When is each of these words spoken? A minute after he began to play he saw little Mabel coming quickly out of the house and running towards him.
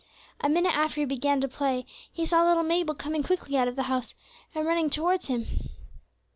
A 0.39 0.49
minute 0.49 0.75
after 0.75 0.99
he 1.01 1.05
began 1.05 1.41
to 1.41 1.47
play 1.47 1.85
he 2.11 2.25
saw 2.25 2.43
little 2.43 2.63
Mabel 2.63 2.95
coming 2.95 3.21
quickly 3.21 3.55
out 3.55 3.67
of 3.67 3.75
the 3.75 3.83
house 3.83 4.15
and 4.55 4.65
running 4.65 4.89
towards 4.89 5.27
him. 5.27 5.45